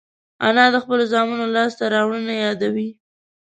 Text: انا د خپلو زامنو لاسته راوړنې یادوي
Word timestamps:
انا 0.47 0.65
د 0.73 0.75
خپلو 0.83 1.03
زامنو 1.13 1.45
لاسته 1.55 1.83
راوړنې 1.93 2.35
یادوي 2.45 2.89